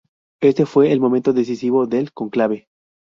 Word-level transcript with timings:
Éste 0.41 0.65
fue 0.65 0.91
el 0.91 0.99
momento 0.99 1.31
decisivo 1.31 1.85
del 1.85 2.11
cónclave. 2.11 2.67